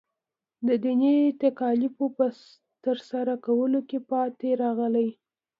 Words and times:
د 0.67 0.69
دیني 0.83 1.17
تکالیفو 1.43 2.05
په 2.17 2.25
ترسره 2.83 3.33
کولو 3.45 3.79
کې 3.89 3.99
پاتې 4.11 4.49
راغلی. 4.61 5.09